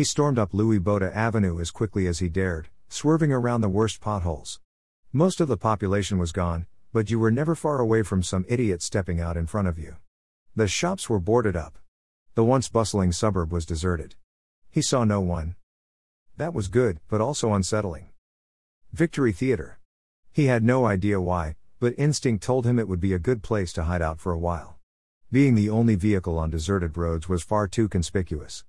[0.00, 4.00] He stormed up Louis Botha Avenue as quickly as he dared, swerving around the worst
[4.00, 4.58] potholes.
[5.12, 8.80] Most of the population was gone, but you were never far away from some idiot
[8.80, 9.96] stepping out in front of you.
[10.56, 11.76] The shops were boarded up.
[12.34, 14.14] The once bustling suburb was deserted.
[14.70, 15.56] He saw no one.
[16.38, 18.08] That was good, but also unsettling.
[18.94, 19.80] Victory Theater.
[20.32, 23.70] He had no idea why, but instinct told him it would be a good place
[23.74, 24.78] to hide out for a while.
[25.30, 28.64] Being the only vehicle on deserted roads was far too conspicuous.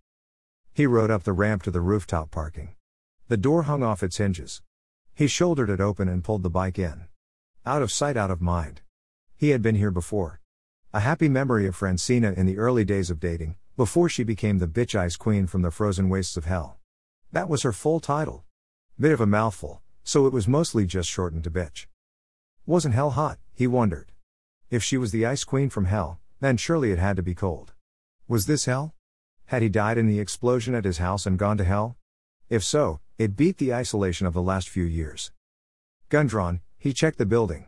[0.74, 2.76] He rode up the ramp to the rooftop parking.
[3.28, 4.62] The door hung off its hinges.
[5.14, 7.06] He shouldered it open and pulled the bike in.
[7.66, 8.82] Out of sight, out of mind.
[9.36, 10.40] He had been here before.
[10.94, 14.68] A happy memory of Francina in the early days of dating, before she became the
[14.68, 16.80] bitch ice queen from the frozen wastes of hell.
[17.32, 18.46] That was her full title.
[19.00, 21.88] Bit of a mouthful, so it was mostly just shortened to bitch.
[22.66, 24.12] Wasn't hell hot, he wondered.
[24.70, 27.74] If she was the ice queen from hell, then surely it had to be cold.
[28.28, 28.94] Was this hell?
[29.52, 31.98] Had he died in the explosion at his house and gone to hell?
[32.48, 35.34] If so, it beat the isolation of the last few years.
[36.08, 37.68] Gun drawn, he checked the building.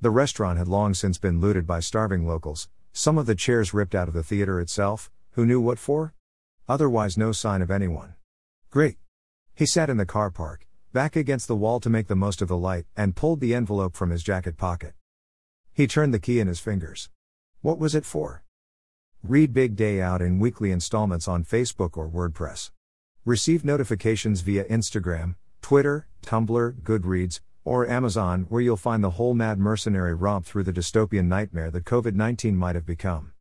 [0.00, 3.92] The restaurant had long since been looted by starving locals, some of the chairs ripped
[3.92, 6.14] out of the theater itself, who knew what for?
[6.68, 8.14] Otherwise, no sign of anyone.
[8.70, 8.98] Great.
[9.52, 12.46] He sat in the car park, back against the wall to make the most of
[12.46, 14.94] the light, and pulled the envelope from his jacket pocket.
[15.72, 17.10] He turned the key in his fingers.
[17.62, 18.44] What was it for?
[19.28, 22.70] Read Big Day out in weekly installments on Facebook or WordPress.
[23.24, 29.58] Receive notifications via Instagram, Twitter, Tumblr, Goodreads, or Amazon, where you'll find the whole mad
[29.58, 33.32] mercenary romp through the dystopian nightmare that COVID 19 might have become.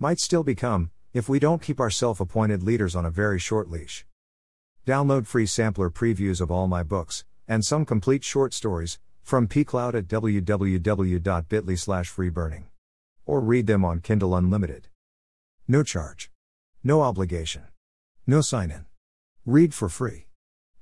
[0.00, 3.70] Might still become, if we don't keep our self appointed leaders on a very short
[3.70, 4.04] leash.
[4.84, 9.94] Download free sampler previews of all my books, and some complete short stories, from pcloud
[9.94, 12.64] at www.bitly slash freeburning.
[13.24, 14.88] Or read them on Kindle Unlimited.
[15.68, 16.30] No charge.
[16.82, 17.64] No obligation.
[18.26, 18.86] No sign in.
[19.46, 20.26] Read for free.